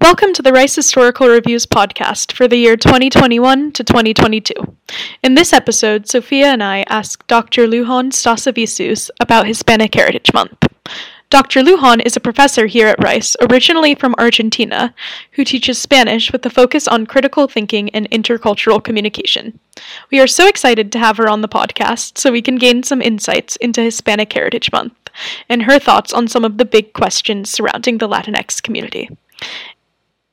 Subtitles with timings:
[0.00, 4.54] Welcome to the Rice Historical Reviews podcast for the year 2021 to 2022.
[5.22, 7.66] In this episode, Sophia and I ask Dr.
[7.66, 10.66] Lujan Stasevicius about Hispanic Heritage Month.
[11.28, 11.60] Dr.
[11.60, 14.94] Lujan is a professor here at Rice, originally from Argentina,
[15.32, 19.60] who teaches Spanish with a focus on critical thinking and intercultural communication.
[20.10, 23.02] We are so excited to have her on the podcast so we can gain some
[23.02, 24.94] insights into Hispanic Heritage Month
[25.46, 29.10] and her thoughts on some of the big questions surrounding the Latinx community.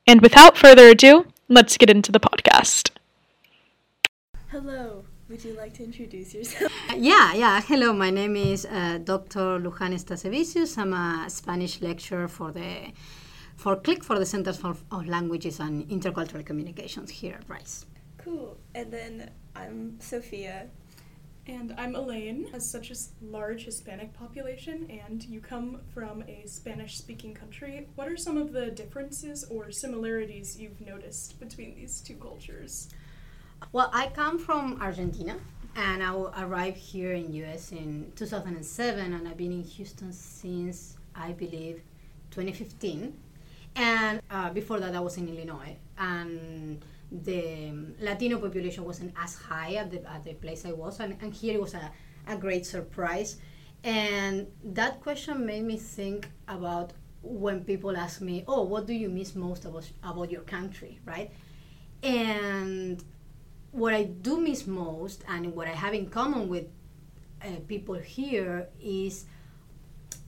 [0.08, 2.92] And without further ado, let's get into the podcast.
[4.50, 6.72] Hello, would you like to introduce yourself?
[6.96, 7.60] Yeah, yeah.
[7.60, 9.60] Hello, my name is uh, Dr.
[9.60, 10.78] Lujan Stasevicius.
[10.78, 12.92] I'm a Spanish lecturer for the
[13.56, 17.84] for CLIC for the Centers for of Languages and Intercultural Communications here at Rice.
[18.16, 18.56] Cool.
[18.74, 20.70] And then I'm Sophia.
[21.48, 22.50] And I'm Elaine.
[22.52, 28.06] As such a large Hispanic population, and you come from a Spanish speaking country, what
[28.06, 32.90] are some of the differences or similarities you've noticed between these two cultures?
[33.72, 35.38] Well, I come from Argentina,
[35.74, 41.32] and I arrived here in US in 2007, and I've been in Houston since I
[41.32, 41.80] believe
[42.30, 43.16] 2015.
[43.74, 49.74] And uh, before that, I was in Illinois, and the Latino population wasn't as high
[49.74, 51.90] at the, at the place I was, and, and here it was a,
[52.26, 53.36] a great surprise.
[53.84, 56.92] And that question made me think about
[57.22, 61.30] when people ask me, "Oh, what do you miss most about about your country?" Right?
[62.02, 63.02] And
[63.72, 66.66] what I do miss most, and what I have in common with
[67.42, 69.26] uh, people here, is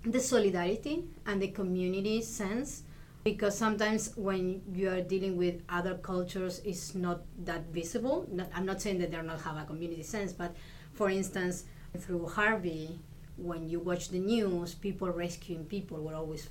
[0.05, 2.85] the solidarity and the community sense.
[3.23, 8.27] Because sometimes when you are dealing with other cultures, it's not that visible.
[8.31, 10.57] Not, I'm not saying that they don't have a community sense, but
[10.95, 11.65] for instance,
[11.99, 12.99] through Harvey,
[13.37, 16.49] when you watch the news, people rescuing people were always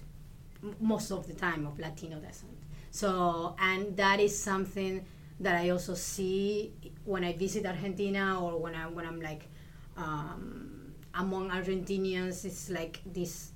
[0.80, 2.58] most of the time of Latino descent.
[2.92, 5.06] So, and that is something
[5.39, 6.73] that I also see
[7.06, 9.48] when I visit Argentina or when I when I'm like
[9.95, 12.45] um, among Argentinians.
[12.45, 13.52] It's like this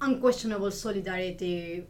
[0.00, 1.84] unquestionable solidarity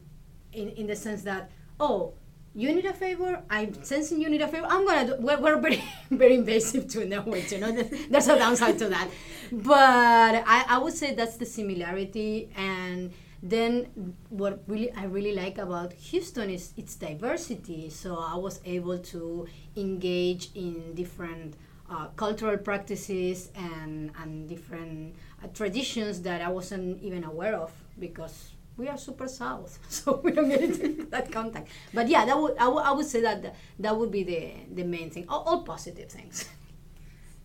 [0.52, 1.50] in, in the sense that
[1.80, 2.12] oh
[2.54, 5.60] you need a favor i'm sensing you need a favor i'm gonna do we're, we're
[5.60, 9.08] very very invasive to in that way you know that's there's a downside to that.
[9.50, 15.58] But I, I would say that's the similarity and then what really i really like
[15.58, 17.88] about houston is its diversity.
[17.90, 21.54] So i was able to engage in different
[21.90, 28.50] uh, cultural practices and, and different uh, traditions that i wasn't even aware of because
[28.78, 31.68] we are super south, so we don't get into that contact.
[31.92, 34.42] But yeah, that would I would- I would say that th- that would be the
[34.74, 35.24] the main thing.
[35.28, 36.48] All, all positive things.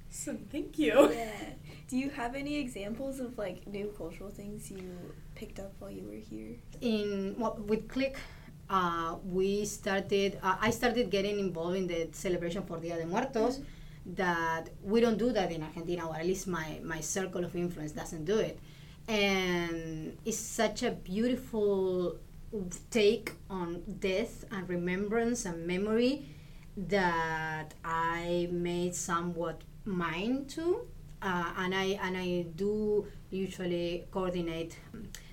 [0.09, 1.09] So, thank you.
[1.11, 1.31] Yeah.
[1.89, 4.83] Do you have any examples of like new cultural things you
[5.35, 6.55] picked up while you were here?
[6.81, 8.15] In well, with CLIC,
[8.69, 10.39] uh, we started.
[10.41, 13.59] Uh, I started getting involved in the celebration for Dia de Muertos.
[14.05, 17.91] That we don't do that in Argentina, or at least my my circle of influence
[17.93, 18.59] doesn't do it.
[19.07, 22.17] And it's such a beautiful
[22.91, 26.25] take on death and remembrance and memory
[26.75, 30.87] that I made somewhat mine too.
[31.21, 34.77] Uh, and I and I do usually coordinate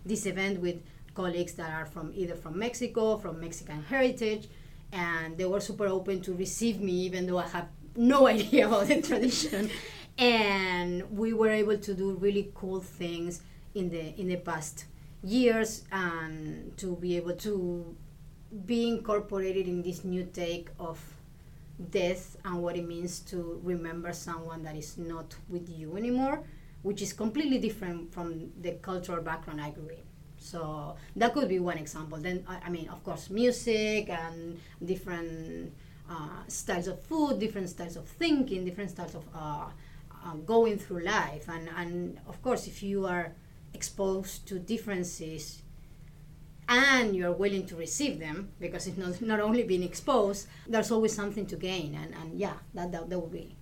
[0.06, 0.76] this event with
[1.14, 4.48] colleagues that are from either from Mexico, from Mexican heritage,
[4.92, 8.86] and they were super open to receive me, even though I have no idea about
[8.86, 9.70] the tradition.
[10.16, 13.42] And we were able to do really cool things
[13.74, 14.86] in the in the past
[15.22, 17.96] years, and to be able to
[18.66, 20.98] be incorporated in this new take of
[21.90, 26.42] death and what it means to remember someone that is not with you anymore,
[26.82, 30.02] which is completely different from the cultural background I grew in.
[30.36, 32.18] So that could be one example.
[32.18, 35.72] Then, I, I mean, of course, music and different
[36.10, 39.66] uh, styles of food, different styles of thinking, different styles of uh,
[40.24, 41.48] uh, going through life.
[41.48, 43.32] And, and of course, if you are
[43.74, 45.62] exposed to differences
[46.68, 51.12] and you're willing to receive them because it's not, not only being exposed there's always
[51.14, 53.56] something to gain and, and yeah that, that, that would be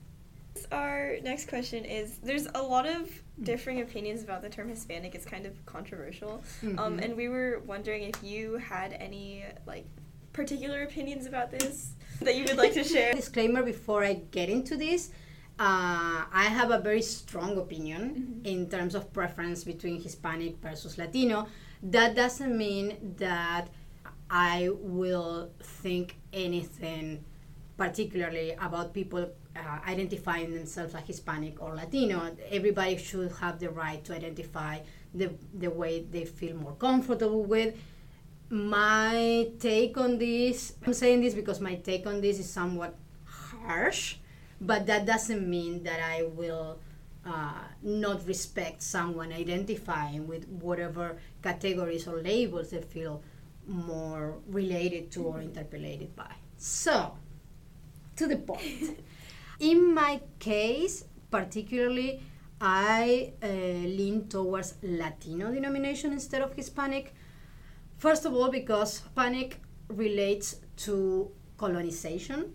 [0.72, 3.08] Our next question is there's a lot of
[3.42, 5.14] differing opinions about the term Hispanic.
[5.14, 6.42] It's kind of controversial.
[6.62, 7.04] Um, Mhm.
[7.04, 8.42] and we were wondering if you
[8.74, 9.86] had any like
[10.32, 11.92] particular opinions about this
[12.26, 13.12] that you would like to share.
[13.14, 15.00] disclaimer before i get into this
[15.58, 21.46] uh, i have a very strong opinion in terms of preference between hispanic versus latino
[21.82, 23.68] that doesn't mean that
[24.30, 27.24] i will think anything
[27.76, 32.36] particularly about people uh, identifying themselves as Hispanic or Latino.
[32.50, 34.80] Everybody should have the right to identify
[35.14, 37.74] the, the way they feel more comfortable with.
[38.50, 44.16] my take on this, I'm saying this because my take on this is somewhat harsh,
[44.60, 46.78] but that doesn't mean that I will
[47.24, 47.52] uh,
[47.82, 53.22] not respect someone identifying with whatever categories or labels they feel
[53.66, 56.32] more related to or interpolated by.
[56.56, 57.16] So,
[58.16, 59.00] to the point.
[59.60, 62.22] In my case, particularly,
[62.60, 67.14] I uh, lean towards Latino denomination instead of Hispanic.
[67.96, 72.52] First of all, because Hispanic relates to colonization,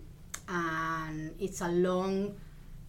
[0.47, 2.35] and it's a long,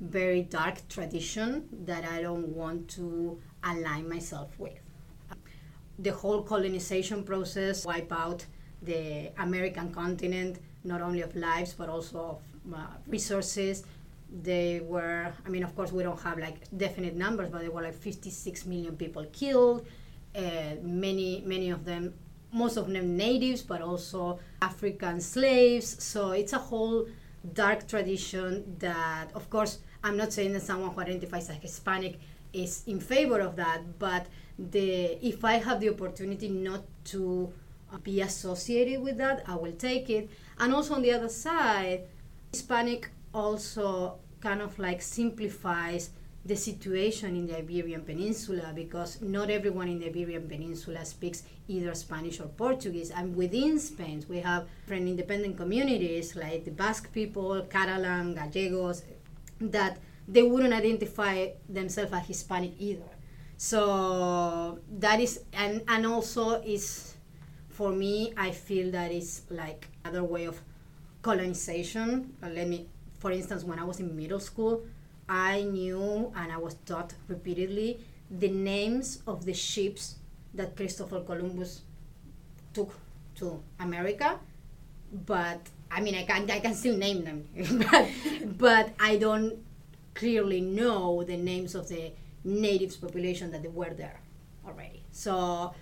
[0.01, 4.79] very dark tradition that I don't want to align myself with.
[5.99, 8.45] The whole colonization process wipe out
[8.83, 13.85] the American continent, not only of lives but also of uh, resources.
[14.43, 17.83] They were, I mean, of course, we don't have like definite numbers, but there were
[17.83, 19.87] like 56 million people killed.
[20.35, 22.15] Uh, many, many of them,
[22.53, 26.03] most of them natives, but also African slaves.
[26.03, 27.06] So it's a whole
[27.52, 32.19] dark tradition that, of course, I'm not saying that someone who identifies as Hispanic
[32.52, 34.26] is in favor of that, but
[34.58, 37.52] the if I have the opportunity not to
[37.93, 40.31] uh, be associated with that, I will take it.
[40.58, 42.02] And also on the other side,
[42.52, 46.11] Hispanic also kind of like simplifies
[46.46, 51.94] the situation in the Iberian Peninsula because not everyone in the Iberian Peninsula speaks either
[51.94, 53.11] Spanish or Portuguese.
[53.11, 59.05] And within Spain, we have different independent communities like the Basque people, Catalan, Gallegos,
[59.58, 59.99] that
[60.29, 63.08] they wouldn't identify themselves as Hispanic either.
[63.56, 67.14] So that is, and, and also is,
[67.69, 70.61] for me, I feel that is like another way of
[71.23, 72.35] colonization.
[72.43, 72.87] Let me,
[73.19, 74.85] for instance, when I was in middle school,
[75.29, 78.00] I knew and I was taught repeatedly
[78.31, 80.17] the names of the ships
[80.55, 81.82] that Christopher Columbus
[82.73, 82.93] took
[83.37, 84.38] to America,
[85.26, 85.61] but
[85.91, 87.44] I mean I can I can still name them,
[87.91, 88.09] but,
[88.59, 89.55] but I don't
[90.15, 92.12] clearly know the names of the
[92.44, 94.20] natives population that they were there
[94.67, 95.03] already.
[95.12, 95.75] So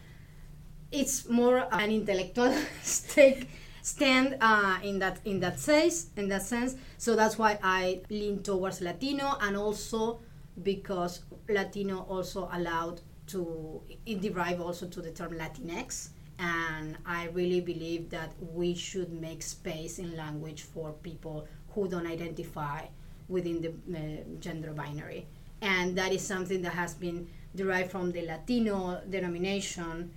[0.91, 3.49] it's more an intellectual stake
[3.83, 6.77] stand uh, in that in that sense in that sense.
[6.99, 10.21] So that's why i lean towards latino and also
[10.63, 17.61] because latino also allowed to it derive also to the term latinx and i really
[17.61, 22.83] believe that we should make space in language for people who don't identify
[23.29, 25.27] within the uh, gender binary.
[25.63, 30.13] And that is something that has been derived from the latino denomination.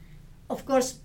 [0.49, 0.99] Of course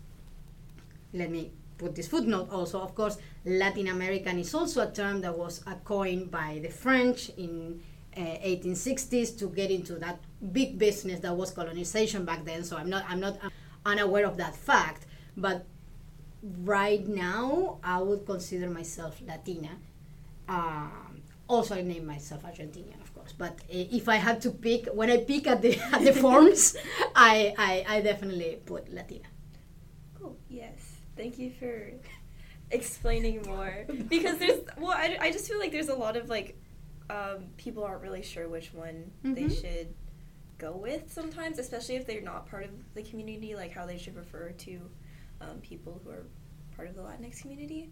[1.13, 2.79] let me put this footnote also.
[2.81, 7.81] Of course, Latin American is also a term that was coined by the French in
[8.17, 10.19] uh, 1860s to get into that
[10.53, 12.65] big business that was colonization back then.
[12.65, 13.37] So I'm not I'm not
[13.87, 15.07] unaware of that fact,
[15.37, 15.65] but
[16.75, 19.73] right now I would consider myself Latina.
[20.49, 23.33] Um, also, I name myself Argentinian, of course.
[23.37, 26.77] But uh, if I had to pick, when I pick at the at the forms,
[27.15, 29.29] I, I I definitely put Latina.
[30.19, 30.37] Cool.
[30.49, 30.80] Yes.
[31.21, 31.93] Thank you for
[32.71, 33.75] explaining more.
[34.09, 36.57] Because there's well I, I just feel like there's a lot of like
[37.11, 39.61] um, people aren't really sure which one they Mhm.
[39.61, 39.89] should
[40.59, 44.15] go with sometimes especially if they're not part of the community like how they should
[44.25, 44.73] refer to
[45.41, 46.25] um, people who are
[46.77, 47.91] part of the latinx community.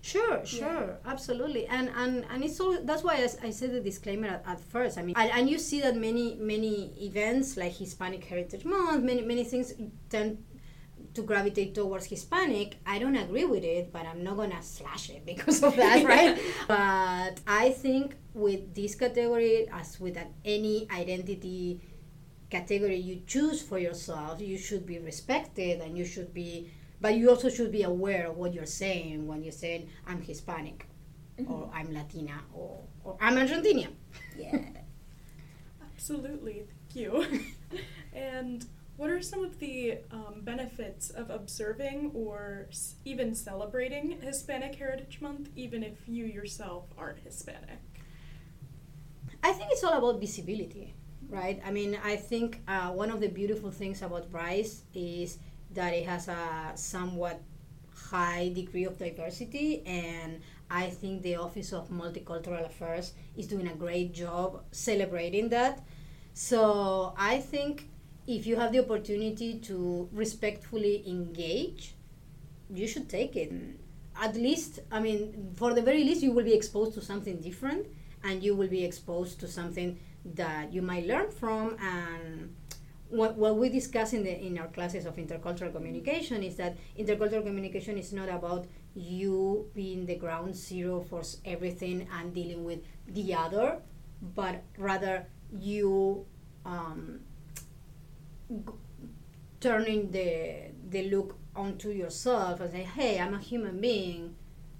[0.00, 4.28] Sure, sure, absolutely, and and and it's all that's why I, I said the disclaimer
[4.28, 4.96] at, at first.
[4.96, 6.74] I mean, and, and you see that many many
[7.08, 9.74] events like Hispanic Heritage Month, many many things
[10.08, 10.38] tend
[11.14, 12.76] to gravitate towards Hispanic.
[12.86, 16.38] I don't agree with it, but I'm not gonna slash it because of that, right?
[16.68, 21.80] But I think with this category, as with any identity
[22.50, 27.28] category you choose for yourself, you should be respected and you should be, but you
[27.30, 30.86] also should be aware of what you're saying when you're saying, I'm Hispanic
[31.38, 31.52] mm-hmm.
[31.52, 33.92] or I'm Latina or, or I'm Argentinian.
[34.36, 34.58] yeah
[35.94, 37.26] Absolutely, thank you.
[38.14, 38.64] and
[38.98, 45.20] what are some of the um, benefits of observing or s- even celebrating Hispanic Heritage
[45.22, 47.80] Month, even if you yourself aren't Hispanic?
[49.42, 50.94] I think it's all about visibility,
[51.30, 51.60] right?
[51.64, 55.38] I mean, I think uh, one of the beautiful things about Rice is
[55.74, 57.40] that it has a somewhat
[57.94, 60.40] high degree of diversity, and
[60.70, 65.86] I think the Office of Multicultural Affairs is doing a great job celebrating that.
[66.34, 67.88] So I think
[68.28, 71.94] if you have the opportunity to respectfully engage,
[72.68, 73.50] you should take it.
[74.20, 77.86] At least, I mean, for the very least, you will be exposed to something different
[78.22, 79.98] and you will be exposed to something
[80.34, 82.54] that you might learn from and
[83.08, 87.42] what, what we discuss in, the, in our classes of intercultural communication is that intercultural
[87.42, 93.32] communication is not about you being the ground zero for everything and dealing with the
[93.32, 93.78] other,
[94.34, 95.24] but rather
[95.58, 96.26] you
[96.66, 97.20] um,
[99.60, 104.36] turning the, the look onto yourself and say, hey, I'm a human being.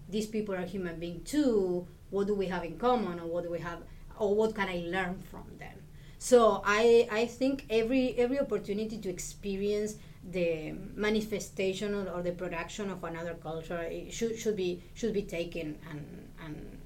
[0.08, 1.86] These people are human being too.
[2.10, 3.80] What do we have in common, or what do we have,
[4.18, 5.82] or what can I learn from them?
[6.18, 9.96] So I, I think every every opportunity to experience
[10.30, 15.78] the manifestation or, or the production of another culture should, should be should be taken
[15.90, 16.78] and and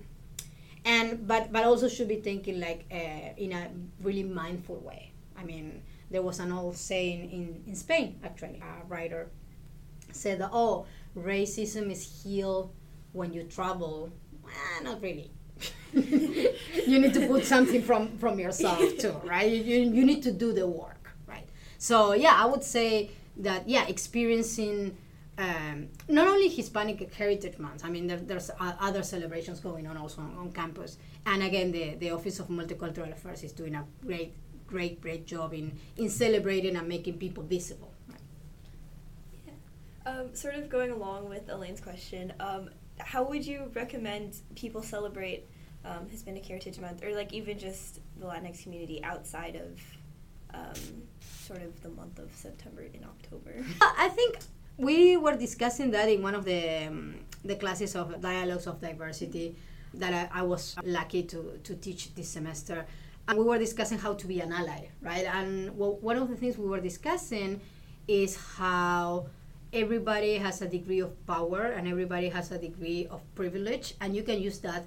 [0.84, 3.70] and but but also should be thinking like uh, in a
[4.02, 5.12] really mindful way.
[5.36, 8.62] I mean, there was an old saying in, in Spain actually.
[8.62, 9.30] A writer
[10.12, 12.72] said, that, "Oh, racism is healed
[13.12, 14.12] when you travel."
[14.46, 15.30] Eh, not really.
[15.92, 19.50] you need to put something from from yourself too, right?
[19.50, 21.48] You, you need to do the work, right?
[21.78, 24.96] So yeah, I would say that yeah, experiencing
[25.38, 27.84] um, not only Hispanic Heritage Month.
[27.84, 30.98] I mean, there, there's other celebrations going on also on, on, campus.
[31.24, 34.34] And again, the, the Office of Multicultural Affairs is doing a great,
[34.72, 37.92] great, great job in, in celebrating and making people visible.
[38.08, 38.26] Right?
[39.46, 40.10] Yeah.
[40.10, 45.42] Um, sort of going along with Elaine's question, um, how would you recommend people celebrate
[45.84, 49.72] um, Hispanic Heritage Month, or like even just the Latinx community outside of
[50.54, 50.82] um,
[51.46, 53.52] sort of the month of September in October?
[54.06, 54.38] I think
[54.78, 59.56] we were discussing that in one of the um, the classes of dialogues of diversity
[59.94, 62.86] that I, I, was lucky to, to teach this semester.
[63.28, 65.24] And we were discussing how to be an ally, right?
[65.24, 67.60] And well, one of the things we were discussing
[68.08, 69.26] is how
[69.72, 74.22] everybody has a degree of power and everybody has a degree of privilege, and you
[74.22, 74.86] can use that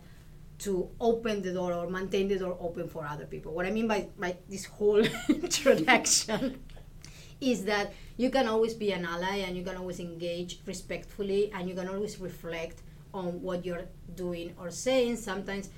[0.58, 3.54] to open the door or maintain the door open for other people.
[3.54, 6.62] What I mean by, by this whole introduction
[7.42, 11.68] is that you can always be an ally and you can always engage respectfully and
[11.68, 12.82] you can always reflect
[13.14, 15.18] on what you're doing or saying.
[15.18, 15.70] Sometimes,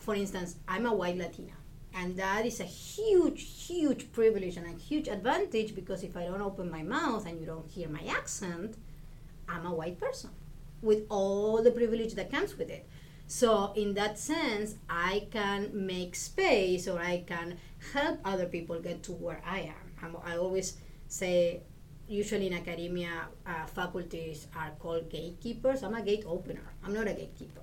[0.00, 1.52] for instance, I'm a white Latina.
[1.94, 6.42] And that is a huge, huge privilege and a huge advantage because if I don't
[6.42, 8.76] open my mouth and you don't hear my accent,
[9.48, 10.30] I'm a white person
[10.82, 12.86] with all the privilege that comes with it.
[13.26, 17.58] So, in that sense, I can make space or I can
[17.92, 19.84] help other people get to where I am.
[20.02, 20.76] I'm, i always
[21.08, 21.62] say,
[22.06, 25.82] usually in academia, uh, faculties are called gatekeepers.
[25.82, 27.62] I'm a gate opener, I'm not a gatekeeper.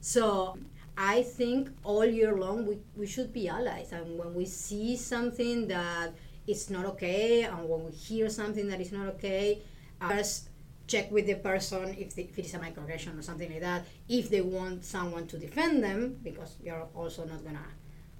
[0.00, 0.56] So,
[1.02, 3.92] I think all year long we, we should be allies.
[3.92, 6.12] And when we see something that
[6.46, 9.62] is not okay, and when we hear something that is not okay,
[10.06, 10.50] first
[10.86, 13.86] check with the person if, the, if it is a microaggression or something like that
[14.08, 17.64] if they want someone to defend them because you're also not gonna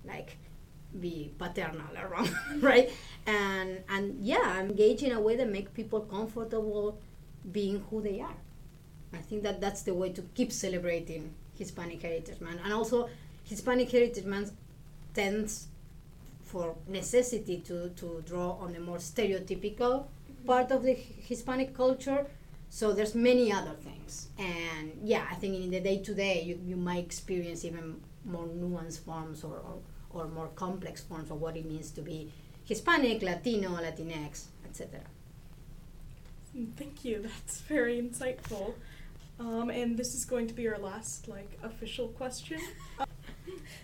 [0.04, 0.36] like
[1.00, 2.30] be paternal around
[2.62, 2.90] right
[3.26, 7.00] and and yeah engage in a way that make people comfortable
[7.50, 8.38] being who they are
[9.14, 12.98] i think that that's the way to keep celebrating hispanic heritage month and also
[13.52, 14.50] hispanic heritage month
[15.14, 15.52] tends
[16.50, 16.66] for
[16.98, 19.94] necessity to to draw on the more stereotypical
[20.46, 20.94] part of the
[21.30, 22.20] hispanic culture.
[22.70, 24.12] So there's many other things.
[24.38, 27.86] And yeah i think in the day to day you, you might experience even
[28.34, 29.76] more nuanced forms or, or,
[30.16, 32.18] or more complex forms of what it means to be
[32.70, 34.32] hispanic latino latinx
[34.68, 35.00] etc
[36.76, 37.22] thank you.
[37.22, 38.74] That's very insightful
[39.40, 42.60] um, and this is going to be our last like official question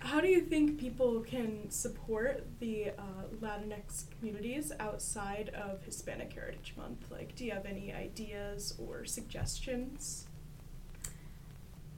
[0.01, 6.75] how do you think people can support the uh, Latinx communities outside of Hispanic Heritage
[6.77, 7.11] Month?
[7.11, 10.27] Like, do you have any ideas or suggestions?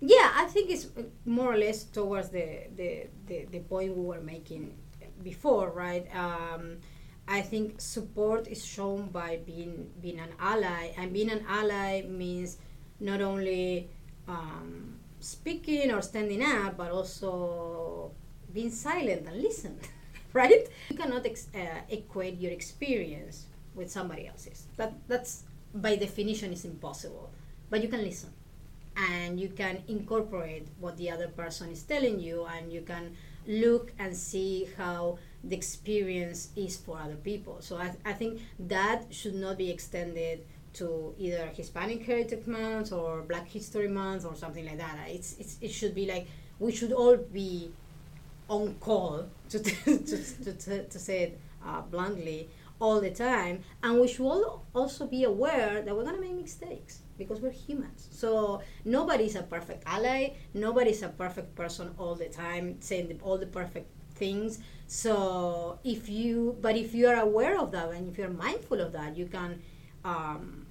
[0.00, 0.86] Yeah, I think it's
[1.24, 4.76] more or less towards the, the, the, the point we were making
[5.22, 6.06] before, right?
[6.14, 6.78] Um,
[7.26, 12.56] I think support is shown by being being an ally, and being an ally means
[13.00, 13.88] not only
[14.26, 18.10] um, speaking or standing up, but also
[18.52, 19.78] being silent and listen,
[20.32, 20.68] right?
[20.90, 24.66] You cannot ex- uh, equate your experience with somebody else's.
[24.76, 27.30] That that's by definition is impossible.
[27.70, 28.30] But you can listen,
[28.96, 33.92] and you can incorporate what the other person is telling you, and you can look
[33.98, 37.58] and see how the experience is for other people.
[37.60, 40.44] So I, I think that should not be extended
[40.78, 44.96] to either Hispanic Heritage Month or Black History Month or something like that.
[45.08, 46.26] It's, it's it should be like
[46.58, 47.70] we should all be
[48.48, 52.48] on call to to, to, to, to, say it uh, bluntly
[52.80, 57.00] all the time, and we should all also be aware that we're gonna make mistakes
[57.18, 58.08] because we're humans.
[58.12, 60.34] So nobody's a perfect ally.
[60.54, 64.60] Nobody's a perfect person all the time, saying all the perfect things.
[64.86, 68.92] So if you, but if you are aware of that and if you're mindful of
[68.92, 69.60] that, you can
[70.04, 70.66] um,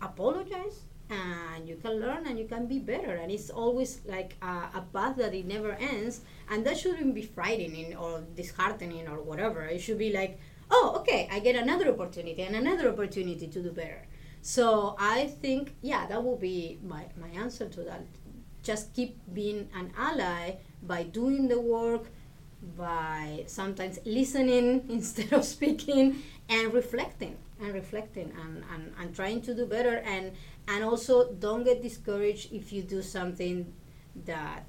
[0.00, 3.16] apologize and you can learn and you can be better.
[3.16, 6.20] And it's always like a, a path that it never ends.
[6.48, 9.64] And that shouldn't be frightening or disheartening or whatever.
[9.64, 10.38] It should be like,
[10.70, 14.06] oh, okay, I get another opportunity and another opportunity to do better.
[14.42, 18.02] So I think, yeah, that will be my, my answer to that.
[18.62, 22.06] Just keep being an ally by doing the work,
[22.76, 29.54] by sometimes listening instead of speaking, and reflecting and reflecting and, and, and trying to
[29.54, 29.98] do better.
[29.98, 30.32] And,
[30.68, 33.72] and also don't get discouraged if you do something
[34.26, 34.64] that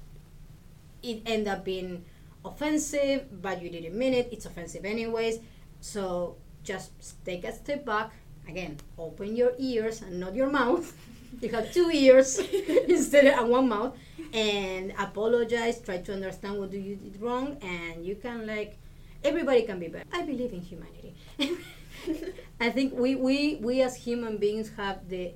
[1.02, 2.04] it end up being
[2.44, 5.40] offensive, but you didn't mean it, it's offensive anyways.
[5.80, 6.92] So just
[7.24, 8.12] take a step back.
[8.48, 10.94] Again, open your ears and not your mouth.
[11.40, 12.38] you have two ears
[12.88, 13.96] instead of one mouth.
[14.32, 15.80] And apologize.
[15.80, 18.78] Try to understand what do you did wrong, and you can like
[19.22, 20.04] everybody can be better.
[20.12, 21.14] I believe in humanity.
[22.60, 25.32] I think we, we we as human beings have the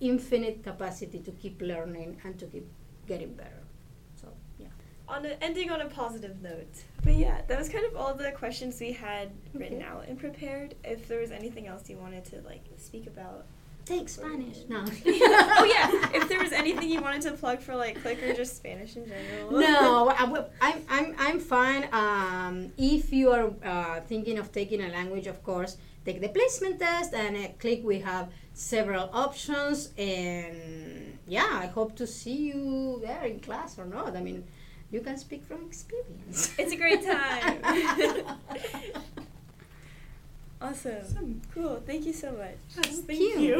[0.00, 2.66] infinite capacity to keep learning and to keep
[3.06, 3.62] getting better.
[4.20, 4.28] So
[4.58, 4.66] yeah.
[5.08, 6.74] On a, ending on a positive note.
[7.02, 9.86] But yeah, that was kind of all the questions we had written Okay.
[9.86, 10.74] out and prepared.
[10.84, 13.46] If there was anything else you wanted to like speak about.
[13.84, 14.58] Take Spanish.
[14.68, 14.84] No.
[15.06, 18.56] oh yeah, if there was anything you wanted to plug for like CLIC or just
[18.56, 19.50] Spanish in general.
[19.60, 21.88] no, I, will- I'm, I'm, I'm fine.
[21.92, 26.78] Um, if you are uh, thinking of taking a language, of course, take the placement
[26.78, 27.82] test and uh, CLIC.
[27.84, 33.84] We have several options, and yeah, I hope to see you there in class or
[33.86, 34.16] not.
[34.16, 34.44] I mean,
[34.92, 36.54] you can speak from experience.
[36.56, 37.58] It's a great time.
[40.60, 40.96] awesome.
[41.02, 41.40] Awesome.
[41.54, 41.82] Cool.
[41.86, 42.56] Thank you so much.
[42.76, 43.38] Yes, thank you.
[43.40, 43.56] you.